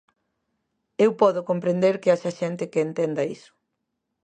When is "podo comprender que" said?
1.21-2.11